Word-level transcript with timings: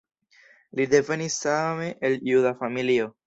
Li 0.79 0.87
devenis 0.93 1.37
same 1.43 1.91
el 2.09 2.17
juda 2.31 2.55
familio. 2.65 3.09